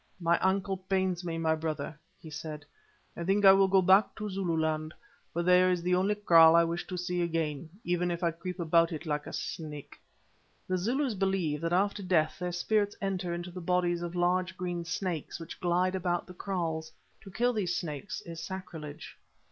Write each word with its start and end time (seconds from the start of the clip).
"My 0.19 0.39
ankle 0.41 0.77
pains 0.77 1.23
me, 1.23 1.37
my 1.37 1.53
brother," 1.53 1.95
he 2.19 2.31
said; 2.31 2.65
"I 3.15 3.23
think 3.23 3.45
I 3.45 3.51
will 3.53 3.67
go 3.67 3.83
back 3.83 4.15
to 4.15 4.31
Zululand, 4.31 4.95
for 5.31 5.43
there 5.43 5.69
is 5.69 5.83
the 5.83 5.93
only 5.93 6.15
kraal 6.15 6.55
I 6.55 6.63
wish 6.63 6.87
to 6.87 6.97
see 6.97 7.21
again, 7.21 7.69
even 7.83 8.09
if 8.09 8.23
I 8.23 8.31
creep 8.31 8.59
about 8.59 8.91
it 8.91 9.05
like 9.05 9.27
a 9.27 9.31
snake."[*] 9.31 9.99
[*] 10.35 10.67
The 10.67 10.79
Zulus 10.79 11.13
believe 11.13 11.61
that 11.61 11.71
after 11.71 12.01
death 12.01 12.39
their 12.39 12.51
spirits 12.51 12.95
enter 12.99 13.31
into 13.31 13.51
the 13.51 13.61
bodies 13.61 14.01
of 14.01 14.15
large 14.15 14.57
green 14.57 14.85
snakes, 14.85 15.39
which 15.39 15.59
glide 15.59 15.93
about 15.93 16.25
the 16.25 16.33
kraals. 16.33 16.91
To 17.21 17.29
kill 17.29 17.53
these 17.53 17.75
snakes 17.75 18.21
is 18.21 18.39
sacrilege. 18.39 19.19